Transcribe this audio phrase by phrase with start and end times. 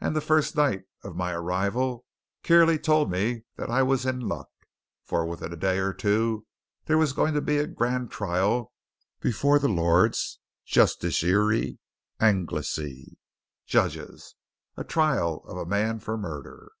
[0.00, 2.04] And the first night of my arrival
[2.42, 4.50] Kierley told me that I was in luck,
[5.04, 6.46] for within a day or two
[6.86, 8.72] there was going to be a grand trial
[9.20, 11.76] before the Lords Justiciar
[12.20, 13.10] Anglicé,
[13.64, 14.34] judges.
[14.76, 16.72] A trial of a man for murder!"